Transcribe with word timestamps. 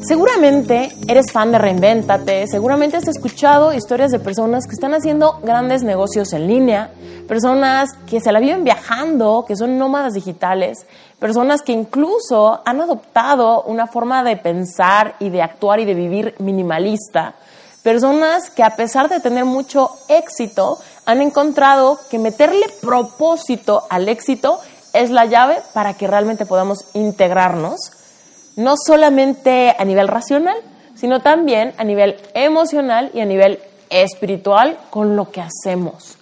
Seguramente 0.00 0.90
eres 1.08 1.32
fan 1.32 1.50
de 1.50 1.58
Reinvéntate, 1.58 2.46
seguramente 2.46 2.96
has 2.96 3.08
escuchado 3.08 3.74
historias 3.74 4.12
de 4.12 4.20
personas 4.20 4.64
que 4.66 4.74
están 4.74 4.94
haciendo 4.94 5.40
grandes 5.42 5.82
negocios 5.82 6.32
en 6.32 6.46
línea, 6.46 6.92
personas 7.26 7.90
que 8.06 8.20
se 8.20 8.30
la 8.30 8.38
viven 8.38 8.62
viajando, 8.62 9.44
que 9.46 9.56
son 9.56 9.76
nómadas 9.76 10.14
digitales, 10.14 10.86
personas 11.18 11.62
que 11.62 11.72
incluso 11.72 12.60
han 12.64 12.80
adoptado 12.80 13.62
una 13.64 13.88
forma 13.88 14.22
de 14.22 14.36
pensar 14.36 15.16
y 15.18 15.30
de 15.30 15.42
actuar 15.42 15.80
y 15.80 15.84
de 15.84 15.94
vivir 15.94 16.34
minimalista, 16.38 17.34
personas 17.82 18.50
que 18.50 18.62
a 18.62 18.76
pesar 18.76 19.08
de 19.08 19.20
tener 19.20 19.44
mucho 19.44 19.90
éxito 20.08 20.78
han 21.06 21.20
encontrado 21.20 21.98
que 22.08 22.18
meterle 22.18 22.66
propósito 22.80 23.82
al 23.90 24.08
éxito 24.08 24.60
es 24.92 25.10
la 25.10 25.26
llave 25.26 25.56
para 25.74 25.94
que 25.94 26.06
realmente 26.06 26.46
podamos 26.46 26.84
integrarnos 26.94 27.92
no 28.56 28.74
solamente 28.76 29.74
a 29.78 29.84
nivel 29.84 30.08
racional, 30.08 30.56
sino 30.94 31.20
también 31.20 31.74
a 31.78 31.84
nivel 31.84 32.20
emocional 32.34 33.10
y 33.14 33.20
a 33.20 33.24
nivel 33.24 33.60
espiritual 33.90 34.78
con 34.90 35.16
lo 35.16 35.30
que 35.30 35.40
hacemos. 35.40 36.16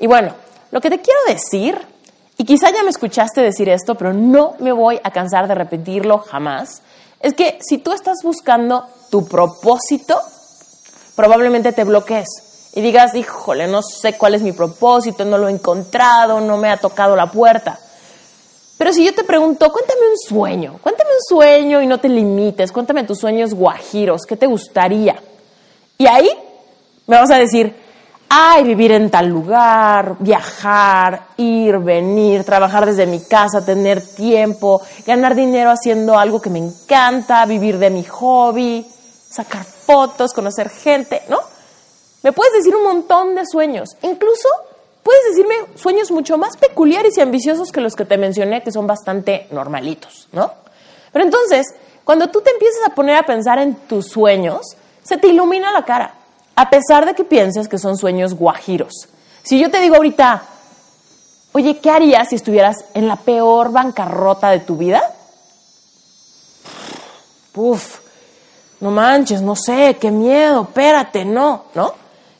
Y 0.00 0.06
bueno, 0.06 0.34
lo 0.70 0.80
que 0.80 0.90
te 0.90 1.00
quiero 1.00 1.20
decir, 1.28 1.78
y 2.38 2.44
quizá 2.44 2.70
ya 2.70 2.82
me 2.82 2.90
escuchaste 2.90 3.40
decir 3.40 3.68
esto, 3.68 3.94
pero 3.94 4.12
no 4.12 4.54
me 4.58 4.72
voy 4.72 5.00
a 5.02 5.10
cansar 5.10 5.48
de 5.48 5.54
repetirlo 5.54 6.18
jamás, 6.18 6.82
es 7.20 7.34
que 7.34 7.58
si 7.60 7.78
tú 7.78 7.92
estás 7.92 8.18
buscando 8.22 8.86
tu 9.10 9.26
propósito, 9.26 10.20
probablemente 11.14 11.72
te 11.72 11.84
bloquees 11.84 12.26
y 12.74 12.82
digas, 12.82 13.14
híjole, 13.14 13.66
no 13.66 13.80
sé 13.82 14.18
cuál 14.18 14.34
es 14.34 14.42
mi 14.42 14.52
propósito, 14.52 15.24
no 15.24 15.38
lo 15.38 15.48
he 15.48 15.52
encontrado, 15.52 16.40
no 16.40 16.58
me 16.58 16.68
ha 16.68 16.76
tocado 16.76 17.16
la 17.16 17.30
puerta. 17.30 17.80
Pero 18.78 18.92
si 18.92 19.04
yo 19.04 19.14
te 19.14 19.24
pregunto, 19.24 19.72
cuéntame 19.72 20.00
un 20.10 20.18
sueño, 20.18 20.78
cuéntame 20.82 21.10
un 21.10 21.36
sueño 21.36 21.80
y 21.80 21.86
no 21.86 21.98
te 21.98 22.08
limites, 22.08 22.72
cuéntame 22.72 23.04
tus 23.04 23.18
sueños 23.18 23.54
guajiros, 23.54 24.26
¿qué 24.26 24.36
te 24.36 24.46
gustaría? 24.46 25.16
Y 25.96 26.06
ahí 26.06 26.30
me 27.06 27.16
vas 27.16 27.30
a 27.30 27.38
decir, 27.38 27.74
ay, 28.28 28.64
vivir 28.64 28.92
en 28.92 29.10
tal 29.10 29.28
lugar, 29.28 30.16
viajar, 30.18 31.28
ir, 31.38 31.78
venir, 31.78 32.44
trabajar 32.44 32.84
desde 32.84 33.06
mi 33.06 33.20
casa, 33.20 33.64
tener 33.64 34.02
tiempo, 34.06 34.82
ganar 35.06 35.34
dinero 35.34 35.70
haciendo 35.70 36.18
algo 36.18 36.40
que 36.40 36.50
me 36.50 36.58
encanta, 36.58 37.46
vivir 37.46 37.78
de 37.78 37.88
mi 37.88 38.04
hobby, 38.04 38.86
sacar 39.30 39.64
fotos, 39.64 40.34
conocer 40.34 40.68
gente, 40.68 41.22
¿no? 41.28 41.38
Me 42.22 42.32
puedes 42.32 42.52
decir 42.54 42.74
un 42.74 42.82
montón 42.82 43.34
de 43.34 43.46
sueños, 43.46 43.90
incluso 44.02 44.48
puedes 45.06 45.22
decirme 45.28 45.54
sueños 45.76 46.10
mucho 46.10 46.36
más 46.36 46.56
peculiares 46.56 47.16
y 47.16 47.20
ambiciosos 47.20 47.70
que 47.70 47.80
los 47.80 47.94
que 47.94 48.04
te 48.04 48.18
mencioné, 48.18 48.64
que 48.64 48.72
son 48.72 48.88
bastante 48.88 49.46
normalitos, 49.52 50.26
¿no? 50.32 50.52
Pero 51.12 51.24
entonces, 51.24 51.64
cuando 52.02 52.28
tú 52.28 52.40
te 52.40 52.50
empiezas 52.50 52.80
a 52.84 52.92
poner 52.92 53.16
a 53.16 53.22
pensar 53.22 53.60
en 53.60 53.76
tus 53.76 54.08
sueños, 54.08 54.76
se 55.04 55.16
te 55.16 55.28
ilumina 55.28 55.70
la 55.70 55.84
cara, 55.84 56.12
a 56.56 56.68
pesar 56.68 57.06
de 57.06 57.14
que 57.14 57.22
pienses 57.22 57.68
que 57.68 57.78
son 57.78 57.96
sueños 57.96 58.34
guajiros. 58.34 59.08
Si 59.44 59.60
yo 59.60 59.70
te 59.70 59.78
digo 59.78 59.94
ahorita, 59.94 60.42
oye, 61.52 61.78
¿qué 61.78 61.88
harías 61.88 62.30
si 62.30 62.34
estuvieras 62.34 62.74
en 62.94 63.06
la 63.06 63.14
peor 63.14 63.70
bancarrota 63.70 64.50
de 64.50 64.58
tu 64.58 64.76
vida? 64.76 65.00
Uf, 67.54 68.00
no 68.80 68.90
manches, 68.90 69.40
no 69.40 69.54
sé, 69.54 69.98
qué 70.00 70.10
miedo, 70.10 70.62
espérate, 70.62 71.24
no, 71.24 71.66
¿no? 71.76 71.94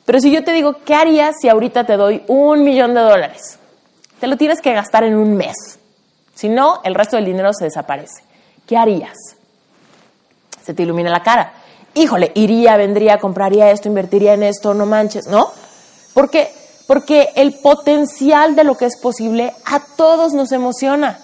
Pero 0.07 0.21
si 0.21 0.31
yo 0.31 0.45
te 0.45 0.53
digo, 0.53 0.77
¿qué 0.85 0.95
harías 0.95 1.35
si 1.41 1.49
ahorita 1.49 1.85
te 1.85 1.97
doy 1.97 2.23
un 2.29 2.63
millón 2.63 2.95
de 2.95 3.01
dólares? 3.01 3.59
Te 4.21 4.29
lo 4.29 4.37
tienes 4.37 4.63
que 4.63 4.73
gastar 4.73 5.05
en 5.05 5.17
un 5.17 5.37
mes. 5.37 5.79
Si 6.35 6.49
no, 6.49 6.81
el 6.85 6.95
resto 6.95 7.17
del 7.17 7.27
dinero 7.27 7.53
se 7.53 7.65
desaparece. 7.65 8.23
¿Qué 8.67 8.77
harías? 8.77 9.17
Se 10.65 10.75
te 10.75 10.85
ilumina 10.85 11.11
la 11.11 11.23
cara. 11.23 11.53
Híjole, 11.95 12.31
iría, 12.35 12.77
vendría, 12.77 13.19
compraría 13.19 13.71
esto, 13.71 13.89
invertiría 13.89 14.35
en 14.35 14.45
esto, 14.45 14.75
no 14.75 14.87
manches, 14.87 15.27
¿no? 15.27 15.51
¿Por 16.15 16.31
qué? 16.31 16.53
Porque 16.87 17.31
el 17.35 17.55
potencial 17.55 18.55
de 18.55 18.65
lo 18.65 18.77
que 18.77 18.85
es 18.85 18.97
posible 18.99 19.55
a 19.65 19.81
todos 19.97 20.35
nos 20.35 20.53
emociona. 20.53 21.19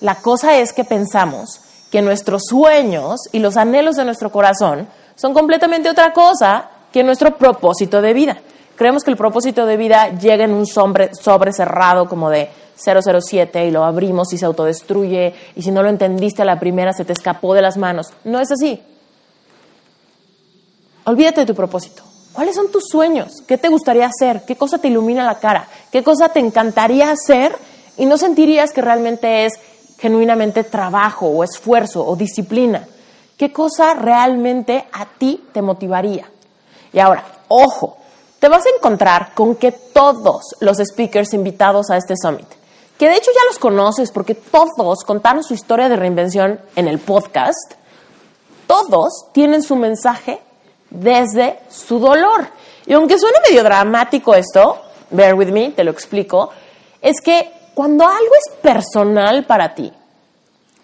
La 0.00 0.16
cosa 0.16 0.56
es 0.56 0.72
que 0.72 0.84
pensamos 0.84 1.60
que 1.90 2.02
nuestros 2.02 2.44
sueños 2.48 3.20
y 3.32 3.40
los 3.40 3.56
anhelos 3.56 3.96
de 3.96 4.04
nuestro 4.04 4.32
corazón 4.32 4.88
son 5.16 5.34
completamente 5.34 5.90
otra 5.90 6.12
cosa 6.12 6.70
que 6.96 7.04
nuestro 7.04 7.36
propósito 7.36 8.00
de 8.00 8.14
vida. 8.14 8.38
Creemos 8.74 9.04
que 9.04 9.10
el 9.10 9.18
propósito 9.18 9.66
de 9.66 9.76
vida 9.76 10.18
llega 10.18 10.44
en 10.44 10.54
un 10.54 10.64
sobre, 10.64 11.14
sobre 11.14 11.52
cerrado 11.52 12.08
como 12.08 12.30
de 12.30 12.48
007 12.74 13.66
y 13.66 13.70
lo 13.70 13.84
abrimos 13.84 14.32
y 14.32 14.38
se 14.38 14.46
autodestruye 14.46 15.34
y 15.54 15.60
si 15.60 15.70
no 15.70 15.82
lo 15.82 15.90
entendiste 15.90 16.40
a 16.40 16.46
la 16.46 16.58
primera 16.58 16.94
se 16.94 17.04
te 17.04 17.12
escapó 17.12 17.52
de 17.52 17.60
las 17.60 17.76
manos. 17.76 18.06
No 18.24 18.40
es 18.40 18.50
así. 18.50 18.82
Olvídate 21.04 21.40
de 21.42 21.46
tu 21.46 21.54
propósito. 21.54 22.02
¿Cuáles 22.32 22.54
son 22.54 22.72
tus 22.72 22.84
sueños? 22.90 23.42
¿Qué 23.46 23.58
te 23.58 23.68
gustaría 23.68 24.06
hacer? 24.06 24.46
¿Qué 24.46 24.56
cosa 24.56 24.78
te 24.78 24.88
ilumina 24.88 25.22
la 25.22 25.38
cara? 25.38 25.68
¿Qué 25.92 26.02
cosa 26.02 26.30
te 26.30 26.40
encantaría 26.40 27.10
hacer 27.10 27.54
y 27.98 28.06
no 28.06 28.16
sentirías 28.16 28.72
que 28.72 28.80
realmente 28.80 29.44
es 29.44 29.52
genuinamente 29.98 30.64
trabajo 30.64 31.26
o 31.26 31.44
esfuerzo 31.44 32.06
o 32.06 32.16
disciplina? 32.16 32.88
¿Qué 33.36 33.52
cosa 33.52 33.92
realmente 33.92 34.86
a 34.94 35.04
ti 35.04 35.44
te 35.52 35.60
motivaría? 35.60 36.30
Y 36.96 37.00
ahora, 37.00 37.24
ojo, 37.48 37.98
te 38.38 38.48
vas 38.48 38.64
a 38.64 38.70
encontrar 38.74 39.34
con 39.34 39.56
que 39.56 39.70
todos 39.70 40.56
los 40.60 40.78
speakers 40.78 41.34
invitados 41.34 41.90
a 41.90 41.98
este 41.98 42.14
summit, 42.16 42.46
que 42.98 43.06
de 43.06 43.16
hecho 43.16 43.30
ya 43.34 43.44
los 43.48 43.58
conoces 43.58 44.10
porque 44.10 44.34
todos 44.34 45.04
contaron 45.04 45.44
su 45.44 45.52
historia 45.52 45.90
de 45.90 45.96
reinvención 45.96 46.58
en 46.74 46.88
el 46.88 46.98
podcast, 46.98 47.74
todos 48.66 49.26
tienen 49.32 49.62
su 49.62 49.76
mensaje 49.76 50.40
desde 50.88 51.58
su 51.68 51.98
dolor. 51.98 52.48
Y 52.86 52.94
aunque 52.94 53.18
suene 53.18 53.36
medio 53.46 53.62
dramático 53.62 54.34
esto, 54.34 54.80
bear 55.10 55.34
with 55.34 55.52
me, 55.52 55.72
te 55.72 55.84
lo 55.84 55.90
explico, 55.90 56.48
es 57.02 57.20
que 57.20 57.52
cuando 57.74 58.04
algo 58.04 58.34
es 58.46 58.56
personal 58.62 59.44
para 59.44 59.74
ti, 59.74 59.92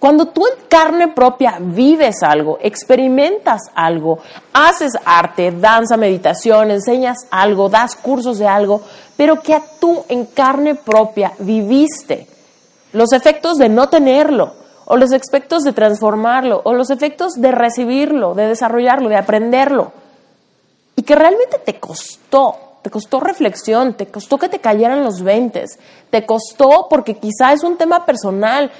cuando 0.02 0.26
tú 0.26 0.44
en 0.48 0.66
carne 0.66 1.06
propia 1.14 1.58
vives 1.60 2.24
algo, 2.24 2.58
experimentas 2.60 3.60
algo, 3.72 4.18
haces 4.52 4.94
arte, 5.04 5.52
danza, 5.52 5.96
meditación, 5.96 6.72
enseñas 6.72 7.18
algo, 7.30 7.68
das 7.68 7.94
cursos 7.94 8.40
de 8.40 8.48
algo, 8.48 8.82
pero 9.16 9.40
que 9.40 9.54
a 9.54 9.62
tú 9.78 10.04
en 10.08 10.24
carne 10.26 10.74
propia 10.74 11.30
viviste 11.38 12.26
los 12.92 13.12
efectos 13.12 13.58
de 13.58 13.68
no 13.68 13.90
tenerlo, 13.90 14.54
o 14.86 14.96
los 14.96 15.12
efectos 15.12 15.62
de 15.62 15.72
transformarlo, 15.72 16.62
o 16.64 16.74
los 16.74 16.90
efectos 16.90 17.34
de 17.34 17.52
recibirlo, 17.52 18.34
de 18.34 18.48
desarrollarlo, 18.48 19.08
de 19.08 19.18
aprenderlo, 19.18 19.92
y 20.96 21.02
que 21.02 21.14
realmente 21.14 21.60
te 21.64 21.78
costó, 21.78 22.56
te 22.82 22.90
costó 22.90 23.20
reflexión, 23.20 23.94
te 23.94 24.08
costó 24.08 24.36
que 24.36 24.48
te 24.48 24.58
cayeran 24.58 25.04
los 25.04 25.22
veintes, 25.22 25.78
te 26.10 26.26
costó 26.26 26.88
porque 26.90 27.18
quizá 27.18 27.52
es 27.52 27.62
un 27.62 27.76
tema 27.76 28.04
personal 28.04 28.72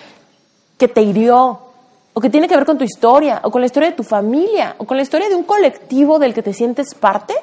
que 0.83 0.89
te 0.89 1.01
hirió, 1.01 1.61
o 2.13 2.21
que 2.21 2.29
tiene 2.29 2.49
que 2.49 2.57
ver 2.57 2.67
con 2.67 2.77
tu 2.77 2.83
historia, 2.83 3.41
o 3.45 3.53
con 3.53 3.61
la 3.61 3.67
historia 3.67 3.91
de 3.91 3.95
tu 3.95 4.03
familia, 4.03 4.75
o 4.79 4.85
con 4.85 4.97
la 4.97 5.05
historia 5.05 5.29
de 5.29 5.37
un 5.37 5.45
colectivo 5.45 6.19
del 6.19 6.35
que 6.35 6.43
te 6.43 6.53
sientes 6.53 6.93
parte, 6.93 7.35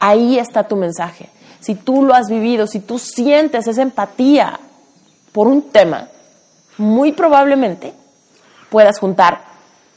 ahí 0.00 0.38
está 0.38 0.66
tu 0.66 0.74
mensaje. 0.74 1.28
Si 1.60 1.74
tú 1.74 2.02
lo 2.02 2.14
has 2.14 2.28
vivido, 2.30 2.66
si 2.66 2.80
tú 2.80 2.98
sientes 2.98 3.66
esa 3.66 3.82
empatía 3.82 4.58
por 5.32 5.48
un 5.48 5.70
tema, 5.70 6.08
muy 6.78 7.12
probablemente 7.12 7.92
puedas 8.70 8.98
juntar 9.00 9.42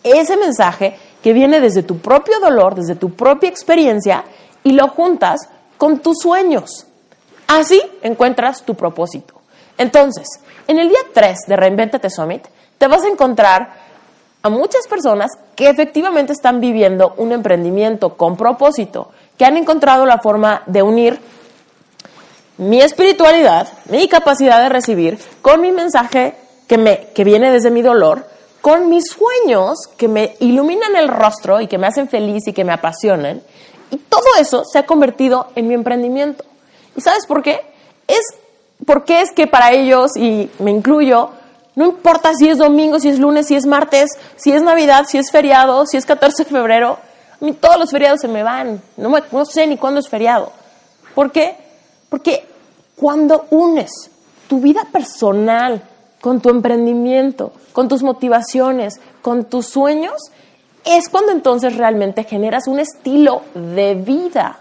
ese 0.04 0.36
mensaje 0.36 0.98
que 1.24 1.32
viene 1.32 1.62
desde 1.62 1.82
tu 1.82 2.00
propio 2.00 2.42
dolor, 2.42 2.76
desde 2.76 2.96
tu 2.96 3.14
propia 3.14 3.50
experiencia, 3.50 4.26
y 4.66 4.74
lo 4.74 4.90
juntas 4.90 5.48
con 5.78 6.00
tus 6.00 6.18
sueños. 6.22 6.88
Así 7.48 7.82
encuentras 8.02 8.64
tu 8.64 8.76
propósito. 8.76 9.39
Entonces, 9.80 10.28
en 10.68 10.78
el 10.78 10.90
día 10.90 11.00
3 11.14 11.38
de 11.48 11.56
Reinventate 11.56 12.10
Summit, 12.10 12.46
te 12.78 12.88
vas 12.88 13.04
a 13.04 13.08
encontrar 13.08 13.74
a 14.44 14.50
muchas 14.50 14.88
personas 14.88 15.32
que 15.56 15.70
efectivamente 15.70 16.34
están 16.34 16.60
viviendo 16.60 17.14
un 17.18 17.32
emprendimiento 17.32 18.16
con 18.18 18.36
propósito, 18.36 19.10
que 19.38 19.46
han 19.46 19.56
encontrado 19.56 20.06
la 20.06 20.20
forma 20.20 20.64
de 20.66 20.84
unir 20.84 21.20
mi 22.58 22.82
espiritualidad, 22.82 23.70
mi 23.86 24.10
capacidad 24.10 24.62
de 24.62 24.68
recibir, 24.68 25.18
con 25.42 25.62
mi 25.62 25.72
mensaje 25.72 26.36
que, 26.68 26.78
me, 26.78 27.08
que 27.16 27.24
viene 27.24 27.50
desde 27.50 27.72
mi 27.72 27.82
dolor, 27.82 28.28
con 28.60 28.90
mis 28.90 29.06
sueños 29.08 29.78
que 29.96 30.10
me 30.10 30.36
iluminan 30.42 30.98
el 30.98 31.08
rostro 31.08 31.62
y 31.62 31.68
que 31.68 31.78
me 31.78 31.88
hacen 31.88 32.10
feliz 32.10 32.48
y 32.48 32.54
que 32.54 32.66
me 32.66 32.74
apasionan. 32.74 33.42
Y 33.92 33.98
todo 33.98 34.28
eso 34.42 34.64
se 34.66 34.78
ha 34.78 34.86
convertido 34.86 35.48
en 35.56 35.70
mi 35.70 35.74
emprendimiento. 35.74 36.44
¿Y 36.98 37.02
sabes 37.02 37.26
por 37.26 37.42
qué? 37.42 37.62
Es 38.08 38.20
porque 38.86 39.22
es 39.22 39.32
que 39.32 39.48
para 39.48 39.72
ellos, 39.72 40.16
y 40.16 40.50
me 40.60 40.72
incluyo, 40.72 41.32
no 41.76 41.86
importa 41.86 42.34
si 42.34 42.50
es 42.50 42.58
domingo, 42.58 43.00
si 43.00 43.10
es 43.10 43.20
lunes, 43.20 43.48
si 43.48 43.56
es 43.56 43.66
martes, 43.66 44.12
si 44.36 44.52
es 44.52 44.62
Navidad, 44.62 45.06
si 45.08 45.18
es 45.18 45.32
feriado, 45.32 45.86
si 45.86 45.98
es 45.98 46.06
14 46.06 46.44
de 46.44 46.50
febrero, 46.50 46.98
a 47.42 47.46
mí 47.46 47.54
todos 47.54 47.78
los 47.80 47.92
feriados 47.92 48.20
se 48.22 48.28
me 48.28 48.44
van. 48.44 48.82
No, 48.98 49.14
no 49.32 49.46
sé 49.46 49.68
ni 49.68 49.78
cuándo 49.78 50.00
es 50.00 50.10
feriado. 50.10 50.52
¿Por 51.16 51.32
qué? 51.32 51.56
Porque 52.10 52.46
cuando 52.96 53.46
unes 53.50 54.12
tu 54.48 54.60
vida 54.60 54.86
personal 54.92 55.82
con 56.20 56.42
tu 56.42 56.50
emprendimiento, 56.50 57.54
con 57.72 57.88
tus 57.88 58.04
motivaciones, 58.04 59.00
con 59.22 59.46
tus 59.46 59.68
sueños, 59.68 60.16
es 60.84 61.08
cuando 61.08 61.32
entonces 61.32 61.78
realmente 61.78 62.24
generas 62.24 62.68
un 62.68 62.80
estilo 62.80 63.44
de 63.54 63.96
vida 63.96 64.60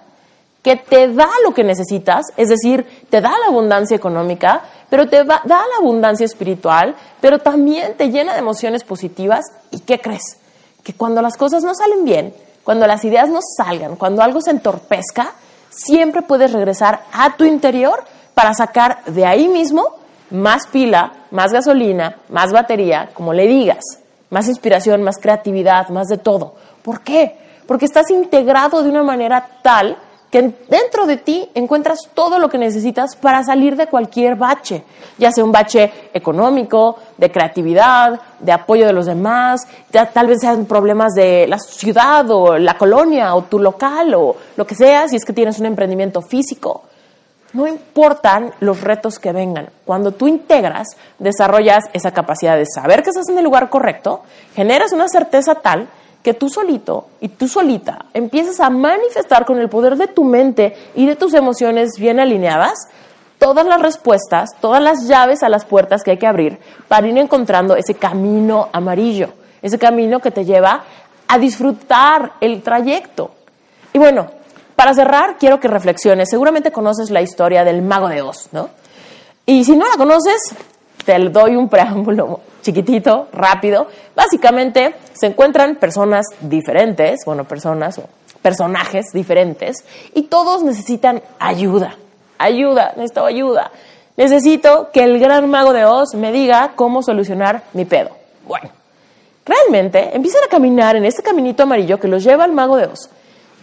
te 0.76 1.08
da 1.08 1.28
lo 1.44 1.54
que 1.54 1.64
necesitas, 1.64 2.26
es 2.36 2.48
decir, 2.48 2.86
te 3.10 3.20
da 3.20 3.30
la 3.30 3.46
abundancia 3.48 3.96
económica, 3.96 4.62
pero 4.90 5.08
te 5.08 5.24
da 5.24 5.42
la 5.44 5.76
abundancia 5.78 6.24
espiritual, 6.24 6.94
pero 7.20 7.38
también 7.38 7.94
te 7.96 8.10
llena 8.10 8.32
de 8.32 8.40
emociones 8.40 8.84
positivas. 8.84 9.44
¿Y 9.70 9.80
qué 9.80 10.00
crees? 10.00 10.38
Que 10.82 10.94
cuando 10.94 11.22
las 11.22 11.36
cosas 11.36 11.62
no 11.62 11.74
salen 11.74 12.04
bien, 12.04 12.34
cuando 12.64 12.86
las 12.86 13.04
ideas 13.04 13.28
no 13.28 13.40
salgan, 13.56 13.96
cuando 13.96 14.22
algo 14.22 14.40
se 14.40 14.50
entorpezca, 14.50 15.32
siempre 15.70 16.22
puedes 16.22 16.52
regresar 16.52 17.04
a 17.12 17.36
tu 17.36 17.44
interior 17.44 18.04
para 18.34 18.54
sacar 18.54 19.04
de 19.06 19.26
ahí 19.26 19.48
mismo 19.48 19.96
más 20.30 20.66
pila, 20.66 21.12
más 21.30 21.52
gasolina, 21.52 22.16
más 22.28 22.52
batería, 22.52 23.10
como 23.14 23.32
le 23.32 23.46
digas, 23.46 23.84
más 24.30 24.48
inspiración, 24.48 25.02
más 25.02 25.18
creatividad, 25.18 25.88
más 25.88 26.08
de 26.08 26.18
todo. 26.18 26.54
¿Por 26.82 27.00
qué? 27.00 27.36
Porque 27.66 27.84
estás 27.84 28.10
integrado 28.10 28.82
de 28.82 28.90
una 28.90 29.02
manera 29.02 29.46
tal 29.62 29.96
que 30.30 30.42
dentro 30.68 31.06
de 31.06 31.16
ti 31.16 31.48
encuentras 31.54 32.08
todo 32.12 32.38
lo 32.38 32.50
que 32.50 32.58
necesitas 32.58 33.16
para 33.16 33.42
salir 33.42 33.76
de 33.76 33.86
cualquier 33.86 34.36
bache, 34.36 34.84
ya 35.16 35.32
sea 35.32 35.44
un 35.44 35.52
bache 35.52 35.90
económico, 36.12 36.98
de 37.16 37.32
creatividad, 37.32 38.20
de 38.38 38.52
apoyo 38.52 38.86
de 38.86 38.92
los 38.92 39.06
demás, 39.06 39.66
ya 39.90 40.06
tal 40.06 40.26
vez 40.26 40.40
sean 40.40 40.66
problemas 40.66 41.14
de 41.14 41.46
la 41.48 41.58
ciudad 41.58 42.30
o 42.30 42.58
la 42.58 42.76
colonia 42.76 43.34
o 43.34 43.44
tu 43.44 43.58
local 43.58 44.14
o 44.14 44.36
lo 44.56 44.66
que 44.66 44.74
sea, 44.74 45.08
si 45.08 45.16
es 45.16 45.24
que 45.24 45.32
tienes 45.32 45.58
un 45.58 45.66
emprendimiento 45.66 46.20
físico. 46.20 46.82
No 47.54 47.66
importan 47.66 48.52
los 48.60 48.82
retos 48.82 49.18
que 49.18 49.32
vengan. 49.32 49.70
Cuando 49.86 50.12
tú 50.12 50.28
integras, 50.28 50.88
desarrollas 51.18 51.84
esa 51.94 52.10
capacidad 52.10 52.58
de 52.58 52.66
saber 52.66 53.02
que 53.02 53.08
estás 53.08 53.30
en 53.30 53.38
el 53.38 53.44
lugar 53.44 53.70
correcto, 53.70 54.20
generas 54.54 54.92
una 54.92 55.08
certeza 55.08 55.54
tal 55.54 55.88
que 56.22 56.34
tú 56.34 56.48
solito 56.48 57.06
y 57.20 57.28
tú 57.28 57.48
solita 57.48 58.06
empiezas 58.12 58.60
a 58.60 58.70
manifestar 58.70 59.44
con 59.44 59.58
el 59.58 59.68
poder 59.68 59.96
de 59.96 60.08
tu 60.08 60.24
mente 60.24 60.76
y 60.94 61.06
de 61.06 61.16
tus 61.16 61.34
emociones 61.34 61.92
bien 61.98 62.20
alineadas 62.20 62.88
todas 63.38 63.66
las 63.66 63.80
respuestas, 63.80 64.50
todas 64.60 64.82
las 64.82 65.06
llaves 65.06 65.42
a 65.42 65.48
las 65.48 65.64
puertas 65.64 66.02
que 66.02 66.12
hay 66.12 66.18
que 66.18 66.26
abrir 66.26 66.58
para 66.88 67.06
ir 67.06 67.16
encontrando 67.16 67.76
ese 67.76 67.94
camino 67.94 68.68
amarillo, 68.72 69.30
ese 69.62 69.78
camino 69.78 70.20
que 70.20 70.30
te 70.30 70.44
lleva 70.44 70.84
a 71.28 71.38
disfrutar 71.38 72.32
el 72.40 72.62
trayecto. 72.62 73.30
Y 73.92 73.98
bueno, 73.98 74.30
para 74.74 74.94
cerrar, 74.94 75.38
quiero 75.38 75.60
que 75.60 75.68
reflexiones. 75.68 76.30
Seguramente 76.30 76.72
conoces 76.72 77.10
la 77.10 77.22
historia 77.22 77.64
del 77.64 77.82
mago 77.82 78.08
de 78.08 78.22
Oz, 78.22 78.48
¿no? 78.52 78.70
Y 79.46 79.64
si 79.64 79.76
no 79.76 79.86
la 79.88 79.96
conoces, 79.96 80.54
te 81.04 81.18
doy 81.30 81.56
un 81.56 81.68
preámbulo 81.68 82.40
chiquitito, 82.62 83.28
rápido. 83.32 83.86
Básicamente 84.14 84.94
se 85.12 85.26
encuentran 85.26 85.76
personas 85.76 86.26
diferentes, 86.40 87.20
bueno, 87.24 87.44
personas 87.44 87.98
o 87.98 88.04
personajes 88.42 89.06
diferentes, 89.12 89.84
y 90.14 90.22
todos 90.22 90.62
necesitan 90.62 91.22
ayuda. 91.38 91.96
Ayuda, 92.38 92.92
necesito 92.96 93.24
ayuda. 93.24 93.70
Necesito 94.16 94.90
que 94.92 95.04
el 95.04 95.18
gran 95.18 95.48
mago 95.48 95.72
de 95.72 95.84
Oz 95.84 96.14
me 96.14 96.32
diga 96.32 96.72
cómo 96.74 97.02
solucionar 97.02 97.62
mi 97.72 97.84
pedo. 97.84 98.10
Bueno, 98.46 98.70
realmente 99.44 100.10
empiezan 100.14 100.44
a 100.44 100.48
caminar 100.48 100.96
en 100.96 101.04
este 101.04 101.22
caminito 101.22 101.62
amarillo 101.62 101.98
que 101.98 102.08
los 102.08 102.24
lleva 102.24 102.44
al 102.44 102.52
mago 102.52 102.76
de 102.76 102.86
Oz. 102.86 103.08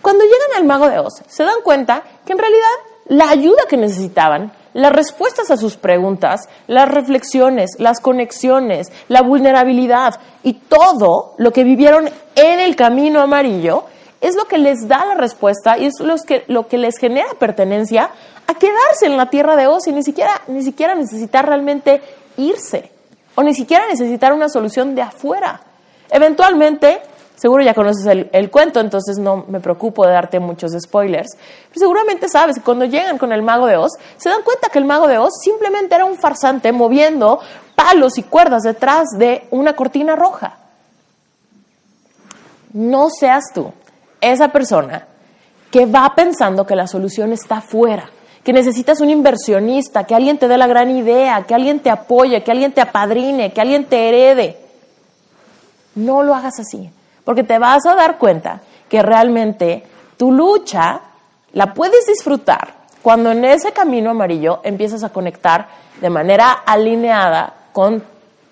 Cuando 0.02 0.24
llegan 0.24 0.58
al 0.58 0.66
mago 0.66 0.88
de 0.90 1.00
Oz, 1.00 1.24
se 1.28 1.44
dan 1.44 1.62
cuenta 1.64 2.04
que 2.26 2.34
en 2.34 2.40
realidad 2.40 2.76
la 3.08 3.30
ayuda 3.30 3.64
que 3.70 3.78
necesitaban 3.78 4.52
las 4.76 4.92
respuestas 4.92 5.50
a 5.52 5.58
sus 5.58 5.78
preguntas, 5.78 6.50
las 6.68 6.90
reflexiones, 6.90 7.72
las 7.80 8.02
conexiones, 8.02 8.92
la 9.08 9.22
vulnerabilidad 9.22 10.20
y 10.44 10.52
todo 10.52 11.34
lo 11.38 11.54
que 11.54 11.64
vivieron 11.64 12.10
en 12.36 12.60
el 12.60 12.76
camino 12.76 13.22
amarillo 13.22 13.86
es 14.20 14.36
lo 14.36 14.46
que 14.46 14.58
les 14.58 14.86
da 14.90 15.06
la 15.06 15.16
respuesta 15.16 15.78
y 15.78 15.86
es 15.86 16.02
lo 16.02 16.18
que, 16.18 16.44
lo 16.48 16.68
que 16.68 16.78
les 16.78 16.98
genera 16.98 17.30
pertenencia 17.40 18.10
a 18.48 18.54
quedarse 18.56 19.06
en 19.06 19.16
la 19.16 19.30
tierra 19.30 19.56
de 19.56 19.68
Oz 19.68 19.88
y 19.88 19.94
ni 19.94 20.04
siquiera, 20.04 20.42
ni 20.48 20.62
siquiera 20.62 20.94
necesitar 20.94 21.48
realmente 21.48 22.02
irse 22.36 22.92
o 23.34 23.44
ni 23.44 23.56
siquiera 23.56 23.88
necesitar 23.88 24.34
una 24.34 24.50
solución 24.50 24.94
de 24.94 25.04
afuera. 25.04 25.62
Eventualmente 26.10 27.00
Seguro 27.36 27.64
ya 27.64 27.74
conoces 27.74 28.06
el, 28.06 28.50
cuento, 28.50 28.80
entonces 28.80 29.18
no 29.18 29.46
me 29.50 29.60
preocupo 29.60 30.06
de 30.06 30.14
darte 30.14 30.40
muchos 30.40 30.72
spoilers. 30.80 31.36
Pero 31.68 31.80
seguramente 31.80 32.30
sabes 32.30 32.56
que 32.56 32.64
cuando 32.64 32.86
llegan 32.86 33.18
con 33.18 33.34
el 33.34 33.42
mago 33.42 33.68
de 33.68 33.76
Oz, 33.76 33.92
se 34.18 34.30
dan 34.30 34.42
cuenta 34.44 34.70
que 34.70 34.80
el 34.80 34.86
mago 34.86 35.08
de 35.08 35.18
Oz 35.18 35.34
simplemente 35.42 35.96
era 35.96 36.06
un 36.06 36.18
farsante 36.18 36.72
moviendo 36.72 37.40
palos 37.76 38.18
y 38.18 38.24
cuerdas 38.24 38.64
detrás 38.64 39.10
de 39.18 39.48
una 39.52 39.76
cortina 39.76 40.16
roja. 40.16 40.58
No 42.72 43.10
seas 43.10 43.44
tú 43.54 43.72
esa 44.22 44.48
persona 44.48 45.06
que 45.70 45.86
va 45.86 46.14
pensando 46.16 46.66
que 46.66 46.76
la 46.76 46.88
solución 46.88 47.34
está 47.34 47.58
afuera, 47.58 48.10
que 48.46 48.54
necesitas 48.54 49.02
un 49.02 49.10
inversionista, 49.10 50.06
que 50.06 50.16
alguien 50.16 50.38
te 50.38 50.48
dé 50.48 50.58
la 50.58 50.68
gran 50.68 50.90
idea, 50.90 51.44
que 51.46 51.54
alguien 51.54 51.82
te 51.82 51.90
apoye, 51.90 52.44
que 52.44 52.52
alguien 52.52 52.72
te 52.72 52.80
apadrine, 52.80 53.52
que 53.52 53.60
alguien 53.60 53.86
te 53.86 54.08
herede. 54.08 54.58
No 55.96 56.24
lo 56.24 56.34
hagas 56.34 56.60
así 56.62 56.90
porque 57.26 57.44
te 57.44 57.60
vas 57.60 57.86
a 57.86 57.96
dar 57.96 58.18
cuenta 58.18 58.62
que 58.88 59.02
realmente 59.02 59.84
tu 60.16 60.32
lucha 60.32 61.02
la 61.52 61.74
puedes 61.74 62.06
disfrutar 62.06 62.86
cuando 63.02 63.32
en 63.32 63.44
ese 63.46 63.72
camino 63.72 64.12
amarillo 64.12 64.62
empiezas 64.64 65.04
a 65.04 65.10
conectar 65.10 65.68
de 66.00 66.10
manera 66.10 66.52
alineada 66.52 67.54
con 67.74 68.04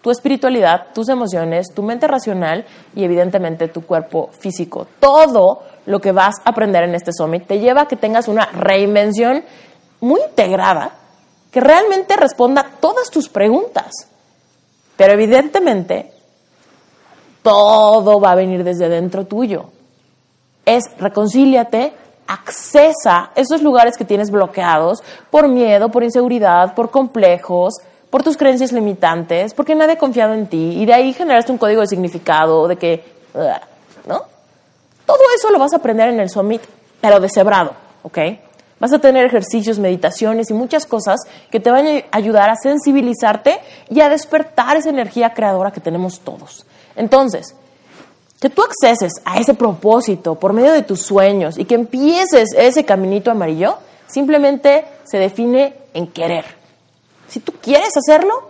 tu 0.01 0.11
espiritualidad, 0.11 0.87
tus 0.93 1.07
emociones, 1.07 1.73
tu 1.73 1.81
mente 1.81 2.07
racional 2.07 2.65
y 2.93 3.03
evidentemente 3.03 3.69
tu 3.69 3.85
cuerpo 3.85 4.29
físico. 4.37 4.85
Todo 4.99 5.63
lo 5.85 6.01
que 6.01 6.11
vas 6.11 6.35
a 6.43 6.49
aprender 6.49 6.83
en 6.83 6.93
este 6.93 7.13
summit 7.13 7.47
te 7.47 7.59
lleva 7.59 7.81
a 7.81 7.87
que 7.87 7.95
tengas 7.95 8.27
una 8.27 8.45
reinvención 8.47 9.43
muy 10.01 10.21
integrada 10.21 10.91
que 11.51 11.61
realmente 11.61 12.15
responda 12.15 12.61
a 12.61 12.79
todas 12.79 13.09
tus 13.09 13.29
preguntas. 13.29 13.91
Pero 14.97 15.13
evidentemente 15.13 16.12
todo 17.43 18.19
va 18.19 18.31
a 18.31 18.35
venir 18.35 18.63
desde 18.63 18.89
dentro 18.89 19.25
tuyo. 19.25 19.65
Es 20.65 20.85
reconcíliate, 20.97 21.93
accesa 22.25 23.31
esos 23.35 23.62
lugares 23.62 23.97
que 23.97 24.05
tienes 24.05 24.31
bloqueados 24.31 25.03
por 25.29 25.47
miedo, 25.47 25.89
por 25.89 26.03
inseguridad, 26.03 26.73
por 26.73 26.89
complejos, 26.89 27.75
por 28.09 28.23
tus 28.23 28.38
creencias 28.38 28.71
limitantes, 28.71 29.53
porque 29.53 29.75
nadie 29.75 29.93
ha 29.93 29.97
confiado 29.97 30.33
en 30.33 30.47
ti 30.47 30.77
y 30.77 30.85
de 30.85 30.93
ahí 30.93 31.13
generaste 31.13 31.51
un 31.51 31.57
código 31.57 31.81
de 31.81 31.88
significado 31.88 32.67
de 32.67 32.77
que, 32.77 33.03
¿no? 34.07 34.21
Todo 35.05 35.19
eso 35.35 35.50
lo 35.51 35.59
vas 35.59 35.73
a 35.73 35.77
aprender 35.77 36.09
en 36.09 36.19
el 36.19 36.29
Summit, 36.29 36.62
pero 37.01 37.19
deshebrado, 37.19 37.73
¿ok? 38.03 38.17
Vas 38.83 38.91
a 38.91 38.99
tener 38.99 39.25
ejercicios, 39.25 39.79
meditaciones 39.79 40.49
y 40.49 40.53
muchas 40.53 40.85
cosas 40.85 41.21
que 41.49 41.61
te 41.61 41.71
van 41.71 41.87
a 41.87 42.03
ayudar 42.11 42.49
a 42.49 42.57
sensibilizarte 42.57 43.61
y 43.89 44.01
a 44.01 44.09
despertar 44.09 44.75
esa 44.75 44.89
energía 44.89 45.33
creadora 45.33 45.71
que 45.71 45.79
tenemos 45.79 46.19
todos. 46.19 46.65
Entonces, 46.97 47.55
que 48.41 48.49
tú 48.49 48.61
acceses 48.61 49.13
a 49.23 49.39
ese 49.39 49.53
propósito 49.53 50.35
por 50.35 50.51
medio 50.51 50.73
de 50.73 50.81
tus 50.81 50.99
sueños 51.01 51.57
y 51.57 51.63
que 51.63 51.75
empieces 51.75 52.49
ese 52.57 52.83
caminito 52.83 53.31
amarillo, 53.31 53.77
simplemente 54.05 54.83
se 55.05 55.17
define 55.17 55.75
en 55.93 56.07
querer. 56.07 56.43
Si 57.29 57.39
tú 57.39 57.53
quieres 57.61 57.95
hacerlo, 57.95 58.49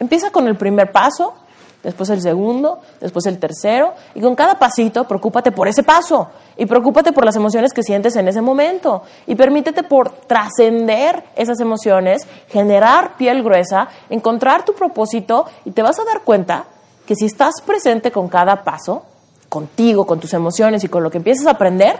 empieza 0.00 0.32
con 0.32 0.48
el 0.48 0.56
primer 0.56 0.90
paso, 0.90 1.34
después 1.82 2.10
el 2.10 2.20
segundo, 2.20 2.80
después 3.00 3.26
el 3.26 3.38
tercero, 3.38 3.92
y 4.14 4.20
con 4.20 4.34
cada 4.34 4.58
pasito 4.58 5.04
preocúpate 5.04 5.52
por 5.52 5.68
ese 5.68 5.82
paso 5.82 6.28
y 6.56 6.66
preocúpate 6.66 7.12
por 7.12 7.24
las 7.24 7.36
emociones 7.36 7.72
que 7.72 7.82
sientes 7.82 8.16
en 8.16 8.28
ese 8.28 8.40
momento 8.40 9.02
y 9.26 9.34
permítete 9.34 9.82
por 9.82 10.10
trascender 10.10 11.24
esas 11.36 11.60
emociones, 11.60 12.26
generar 12.48 13.16
piel 13.16 13.42
gruesa, 13.42 13.88
encontrar 14.10 14.64
tu 14.64 14.74
propósito 14.74 15.46
y 15.64 15.72
te 15.72 15.82
vas 15.82 15.98
a 15.98 16.04
dar 16.04 16.22
cuenta 16.22 16.64
que 17.06 17.16
si 17.16 17.26
estás 17.26 17.54
presente 17.64 18.10
con 18.10 18.28
cada 18.28 18.62
paso, 18.62 19.02
contigo, 19.48 20.06
con 20.06 20.20
tus 20.20 20.32
emociones 20.34 20.84
y 20.84 20.88
con 20.88 21.02
lo 21.02 21.10
que 21.10 21.18
empiezas 21.18 21.46
a 21.46 21.52
aprender, 21.52 21.98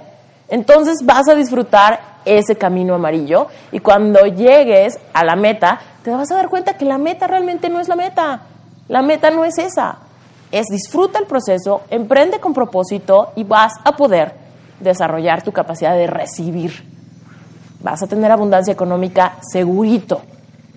entonces 0.49 0.99
vas 1.05 1.29
a 1.29 1.35
disfrutar 1.35 2.12
ese 2.25 2.57
camino 2.57 2.95
amarillo 2.95 3.49
y 3.73 3.81
cuando 3.81 4.27
llegues 4.27 4.99
a 5.12 5.25
la 5.25 5.35
meta, 5.35 5.81
te 6.03 6.11
vas 6.11 6.31
a 6.31 6.37
dar 6.37 6.49
cuenta 6.49 6.75
que 6.75 6.85
la 6.85 6.99
meta 6.99 7.27
realmente 7.27 7.69
no 7.69 7.81
es 7.81 7.89
la 7.89 7.97
meta. 7.97 8.43
La 8.93 9.01
meta 9.01 9.31
no 9.31 9.45
es 9.45 9.57
esa. 9.57 9.99
Es 10.51 10.67
disfruta 10.67 11.19
el 11.19 11.25
proceso, 11.25 11.81
emprende 11.89 12.41
con 12.41 12.53
propósito 12.53 13.33
y 13.37 13.45
vas 13.45 13.73
a 13.85 13.97
poder 13.97 14.35
desarrollar 14.81 15.43
tu 15.43 15.51
capacidad 15.51 15.97
de 15.97 16.07
recibir. 16.07 16.85
Vas 17.81 18.03
a 18.03 18.07
tener 18.07 18.31
abundancia 18.31 18.73
económica 18.73 19.39
segurito. 19.41 20.21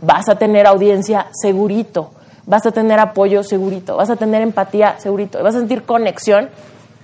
Vas 0.02 0.30
a 0.30 0.38
tener 0.38 0.66
audiencia 0.66 1.28
segurito 1.34 2.12
vas 2.46 2.66
a 2.66 2.72
tener 2.72 3.00
apoyo 3.00 3.44
segurito, 3.44 3.98
vas 3.98 4.10
a 4.10 4.16
tener 4.16 4.42
empatía 4.42 5.00
segurito, 5.00 5.42
vas 5.44 5.56
a 5.56 5.60
sentir 5.60 5.84
conexión 5.84 6.50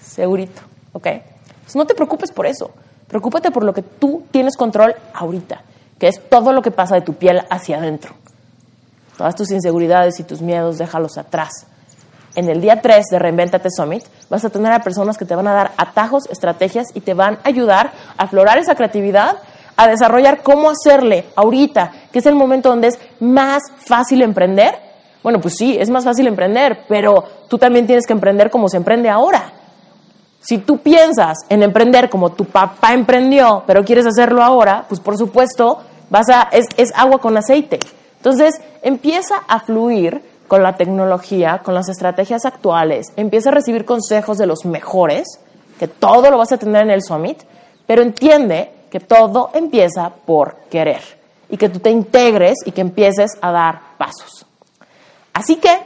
segurito, 0.01 0.61
¿ok? 0.93 1.07
Entonces 1.07 1.75
no 1.75 1.85
te 1.85 1.95
preocupes 1.95 2.31
por 2.31 2.45
eso, 2.45 2.71
preocúpate 3.07 3.51
por 3.51 3.63
lo 3.63 3.73
que 3.73 3.81
tú 3.81 4.23
tienes 4.31 4.55
control 4.55 4.95
ahorita, 5.13 5.61
que 5.97 6.07
es 6.07 6.21
todo 6.29 6.53
lo 6.53 6.61
que 6.61 6.71
pasa 6.71 6.95
de 6.95 7.01
tu 7.01 7.13
piel 7.13 7.41
hacia 7.49 7.77
adentro. 7.77 8.13
Todas 9.21 9.35
tus 9.35 9.51
inseguridades 9.51 10.19
y 10.19 10.23
tus 10.23 10.41
miedos, 10.41 10.79
déjalos 10.79 11.19
atrás. 11.19 11.67
En 12.33 12.49
el 12.49 12.59
día 12.59 12.81
3 12.81 13.05
de 13.11 13.19
Reinventate 13.19 13.69
Summit 13.69 14.03
vas 14.31 14.43
a 14.43 14.49
tener 14.49 14.71
a 14.73 14.79
personas 14.79 15.15
que 15.15 15.25
te 15.25 15.35
van 15.35 15.47
a 15.47 15.53
dar 15.53 15.73
atajos, 15.77 16.27
estrategias 16.31 16.87
y 16.95 17.01
te 17.01 17.13
van 17.13 17.35
a 17.35 17.39
ayudar 17.43 17.91
a 18.17 18.23
aflorar 18.23 18.57
esa 18.57 18.73
creatividad, 18.73 19.37
a 19.77 19.87
desarrollar 19.87 20.41
cómo 20.41 20.71
hacerle 20.71 21.27
ahorita, 21.35 21.91
que 22.11 22.17
es 22.17 22.25
el 22.25 22.33
momento 22.33 22.69
donde 22.69 22.87
es 22.87 22.99
más 23.19 23.61
fácil 23.85 24.23
emprender 24.23 24.73
bueno, 25.21 25.39
pues 25.39 25.53
sí, 25.55 25.77
es 25.79 25.91
más 25.91 26.03
fácil 26.03 26.25
emprender, 26.25 26.85
pero 26.89 27.23
tú 27.47 27.59
también 27.59 27.85
tienes 27.85 28.07
que 28.07 28.13
emprender 28.13 28.49
como 28.49 28.69
se 28.69 28.77
emprende 28.77 29.07
ahora. 29.07 29.53
Si 30.39 30.57
tú 30.57 30.79
piensas 30.79 31.37
en 31.47 31.61
emprender 31.61 32.09
como 32.09 32.31
tu 32.31 32.45
papá 32.45 32.95
emprendió, 32.95 33.61
pero 33.67 33.85
quieres 33.85 34.07
hacerlo 34.07 34.41
ahora, 34.41 34.85
pues 34.89 34.99
por 34.99 35.15
supuesto 35.19 35.77
vas 36.09 36.27
a, 36.29 36.49
es, 36.51 36.65
es 36.75 36.91
agua 36.95 37.19
con 37.19 37.37
aceite. 37.37 37.77
Entonces 38.21 38.61
empieza 38.83 39.37
a 39.47 39.61
fluir 39.61 40.21
con 40.47 40.61
la 40.61 40.77
tecnología, 40.77 41.61
con 41.63 41.73
las 41.73 41.89
estrategias 41.89 42.45
actuales, 42.45 43.07
empieza 43.15 43.49
a 43.49 43.53
recibir 43.53 43.83
consejos 43.83 44.37
de 44.37 44.45
los 44.45 44.63
mejores, 44.63 45.39
que 45.79 45.87
todo 45.87 46.29
lo 46.29 46.37
vas 46.37 46.51
a 46.51 46.57
tener 46.57 46.83
en 46.83 46.91
el 46.91 47.01
Summit, 47.01 47.41
pero 47.87 48.03
entiende 48.03 48.71
que 48.91 48.99
todo 48.99 49.49
empieza 49.55 50.11
por 50.23 50.57
querer 50.69 51.01
y 51.49 51.57
que 51.57 51.69
tú 51.69 51.79
te 51.79 51.89
integres 51.89 52.59
y 52.63 52.73
que 52.73 52.81
empieces 52.81 53.31
a 53.41 53.51
dar 53.51 53.81
pasos. 53.97 54.45
Así 55.33 55.55
que, 55.55 55.79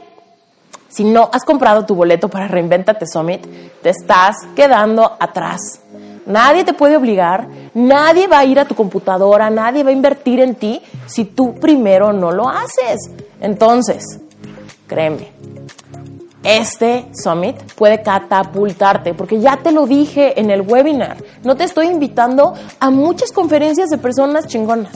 si 0.90 1.04
no 1.04 1.30
has 1.32 1.44
comprado 1.44 1.86
tu 1.86 1.94
boleto 1.94 2.28
para 2.28 2.48
Reinventate 2.48 3.06
Summit, 3.06 3.46
te 3.80 3.88
estás 3.88 4.36
quedando 4.54 5.16
atrás. 5.18 5.80
Nadie 6.26 6.64
te 6.64 6.74
puede 6.74 6.98
obligar, 6.98 7.48
nadie 7.72 8.26
va 8.26 8.40
a 8.40 8.44
ir 8.44 8.60
a 8.60 8.66
tu 8.66 8.74
computadora, 8.74 9.48
nadie 9.48 9.84
va 9.84 9.90
a 9.90 9.94
invertir 9.94 10.40
en 10.40 10.56
ti 10.56 10.82
si 11.06 11.24
tú 11.24 11.54
primero 11.54 12.12
no 12.12 12.32
lo 12.32 12.48
haces. 12.48 12.98
Entonces, 13.40 14.20
créeme, 14.86 15.32
este 16.46 17.06
summit 17.12 17.56
puede 17.74 18.02
catapultarte, 18.02 19.14
porque 19.14 19.40
ya 19.40 19.56
te 19.56 19.72
lo 19.72 19.86
dije 19.86 20.38
en 20.40 20.50
el 20.50 20.60
webinar, 20.60 21.16
no 21.42 21.56
te 21.56 21.64
estoy 21.64 21.86
invitando 21.86 22.54
a 22.78 22.90
muchas 22.90 23.32
conferencias 23.32 23.90
de 23.90 23.98
personas 23.98 24.46
chingonas. 24.46 24.94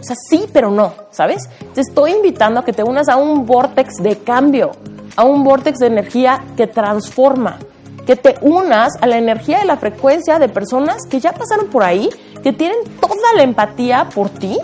O 0.00 0.02
sea, 0.02 0.16
sí, 0.30 0.46
pero 0.52 0.70
no, 0.70 0.94
¿sabes? 1.10 1.48
Te 1.74 1.80
estoy 1.80 2.12
invitando 2.12 2.60
a 2.60 2.64
que 2.64 2.72
te 2.72 2.82
unas 2.82 3.08
a 3.08 3.16
un 3.16 3.44
vortex 3.44 3.96
de 4.00 4.18
cambio, 4.18 4.70
a 5.16 5.24
un 5.24 5.44
vortex 5.44 5.78
de 5.78 5.88
energía 5.88 6.42
que 6.56 6.66
transforma, 6.66 7.58
que 8.06 8.16
te 8.16 8.36
unas 8.40 8.94
a 9.02 9.06
la 9.06 9.18
energía 9.18 9.58
de 9.58 9.66
la 9.66 9.76
frecuencia 9.76 10.38
de 10.38 10.48
personas 10.48 11.04
que 11.10 11.20
ya 11.20 11.32
pasaron 11.32 11.66
por 11.66 11.82
ahí, 11.82 12.08
que 12.42 12.54
tienen 12.54 12.78
toda 13.00 13.34
la 13.36 13.42
empatía 13.42 14.08
por 14.14 14.30
ti, 14.30 14.58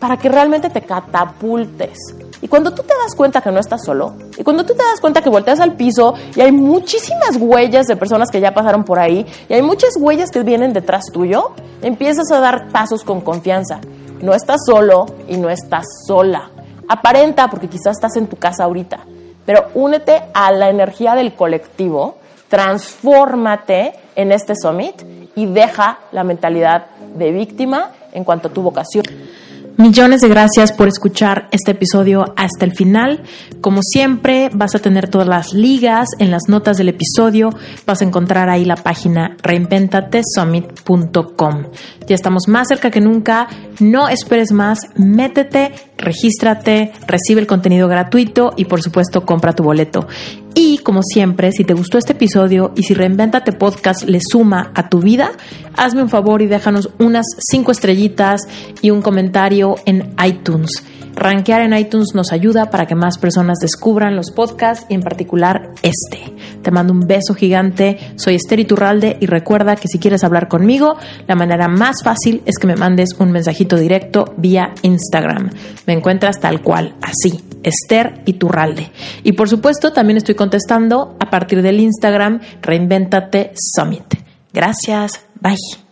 para 0.00 0.16
que 0.16 0.28
realmente 0.28 0.70
te 0.70 0.80
catapultes. 0.80 1.98
Y 2.42 2.48
cuando 2.48 2.72
tú 2.72 2.82
te 2.82 2.94
das 2.94 3.14
cuenta 3.14 3.42
que 3.42 3.52
no 3.52 3.60
estás 3.60 3.84
solo, 3.84 4.14
y 4.38 4.42
cuando 4.42 4.64
tú 4.64 4.72
te 4.72 4.82
das 4.82 5.00
cuenta 5.00 5.20
que 5.20 5.28
volteas 5.28 5.60
al 5.60 5.74
piso 5.74 6.14
y 6.34 6.40
hay 6.40 6.50
muchísimas 6.50 7.36
huellas 7.38 7.86
de 7.86 7.96
personas 7.96 8.30
que 8.30 8.40
ya 8.40 8.54
pasaron 8.54 8.82
por 8.82 8.98
ahí, 8.98 9.26
y 9.48 9.52
hay 9.52 9.62
muchas 9.62 9.90
huellas 9.98 10.30
que 10.30 10.42
vienen 10.42 10.72
detrás 10.72 11.04
tuyo, 11.12 11.52
empiezas 11.82 12.32
a 12.32 12.40
dar 12.40 12.68
pasos 12.68 13.04
con 13.04 13.20
confianza. 13.20 13.80
No 14.22 14.32
estás 14.32 14.62
solo 14.66 15.06
y 15.28 15.36
no 15.36 15.50
estás 15.50 15.84
sola. 16.06 16.50
Aparenta, 16.88 17.48
porque 17.48 17.68
quizás 17.68 17.96
estás 17.96 18.16
en 18.16 18.26
tu 18.26 18.36
casa 18.36 18.64
ahorita, 18.64 19.00
pero 19.44 19.66
únete 19.74 20.22
a 20.32 20.50
la 20.50 20.70
energía 20.70 21.14
del 21.14 21.34
colectivo, 21.34 22.16
transfórmate 22.48 23.92
en 24.16 24.32
este 24.32 24.54
summit 24.56 25.02
y 25.36 25.46
deja 25.46 25.98
la 26.10 26.24
mentalidad 26.24 26.86
de 27.14 27.30
víctima 27.32 27.90
en 28.12 28.24
cuanto 28.24 28.48
a 28.48 28.52
tu 28.52 28.62
vocación. 28.62 29.04
Millones 29.80 30.20
de 30.20 30.28
gracias 30.28 30.72
por 30.72 30.88
escuchar 30.88 31.48
este 31.52 31.70
episodio 31.70 32.34
hasta 32.36 32.66
el 32.66 32.72
final. 32.72 33.22
Como 33.62 33.80
siempre, 33.82 34.50
vas 34.52 34.74
a 34.74 34.78
tener 34.78 35.08
todas 35.08 35.26
las 35.26 35.54
ligas 35.54 36.06
en 36.18 36.30
las 36.30 36.42
notas 36.48 36.76
del 36.76 36.90
episodio. 36.90 37.48
Vas 37.86 38.02
a 38.02 38.04
encontrar 38.04 38.50
ahí 38.50 38.66
la 38.66 38.76
página 38.76 39.38
reinventatesummit.com. 39.42 41.64
Ya 42.06 42.14
estamos 42.14 42.46
más 42.46 42.68
cerca 42.68 42.90
que 42.90 43.00
nunca. 43.00 43.48
No 43.80 44.10
esperes 44.10 44.52
más. 44.52 44.80
Métete, 44.96 45.72
regístrate, 45.96 46.92
recibe 47.06 47.40
el 47.40 47.46
contenido 47.46 47.88
gratuito 47.88 48.52
y 48.58 48.66
por 48.66 48.82
supuesto 48.82 49.24
compra 49.24 49.54
tu 49.54 49.62
boleto. 49.62 50.06
Y 50.62 50.76
como 50.76 51.00
siempre, 51.02 51.52
si 51.52 51.64
te 51.64 51.72
gustó 51.72 51.96
este 51.96 52.12
episodio 52.12 52.72
y 52.76 52.82
si 52.82 52.92
Reinventate 52.92 53.52
Podcast 53.52 54.02
le 54.02 54.20
suma 54.20 54.72
a 54.74 54.90
tu 54.90 55.00
vida, 55.00 55.32
hazme 55.74 56.02
un 56.02 56.10
favor 56.10 56.42
y 56.42 56.48
déjanos 56.48 56.90
unas 56.98 57.24
cinco 57.38 57.72
estrellitas 57.72 58.42
y 58.82 58.90
un 58.90 59.00
comentario 59.00 59.76
en 59.86 60.14
iTunes. 60.22 60.68
Rankear 61.16 61.62
en 61.62 61.72
iTunes 61.72 62.08
nos 62.14 62.30
ayuda 62.30 62.68
para 62.68 62.84
que 62.84 62.94
más 62.94 63.16
personas 63.16 63.56
descubran 63.58 64.16
los 64.16 64.32
podcasts 64.32 64.84
y 64.90 64.94
en 64.94 65.00
particular 65.00 65.70
este. 65.80 66.34
Te 66.60 66.70
mando 66.70 66.92
un 66.92 67.06
beso 67.06 67.32
gigante, 67.34 67.96
soy 68.16 68.34
Esther 68.34 68.60
Iturralde 68.60 69.16
y 69.18 69.24
recuerda 69.24 69.76
que 69.76 69.88
si 69.88 69.98
quieres 69.98 70.24
hablar 70.24 70.48
conmigo, 70.48 70.98
la 71.26 71.36
manera 71.36 71.68
más 71.68 72.02
fácil 72.04 72.42
es 72.44 72.58
que 72.58 72.66
me 72.66 72.76
mandes 72.76 73.14
un 73.18 73.32
mensajito 73.32 73.76
directo 73.76 74.34
vía 74.36 74.74
Instagram. 74.82 75.48
Me 75.86 75.94
encuentras 75.94 76.38
tal 76.38 76.60
cual, 76.60 76.96
así, 77.00 77.40
Esther 77.62 78.22
Iturralde. 78.26 78.90
Y 79.22 79.32
por 79.32 79.48
supuesto 79.48 79.92
también 79.92 80.16
estoy 80.16 80.34
contestando 80.34 81.16
a 81.20 81.30
partir 81.30 81.62
del 81.62 81.80
Instagram 81.80 82.40
Reinventate 82.62 83.52
Summit. 83.56 84.14
Gracias, 84.52 85.24
bye. 85.40 85.89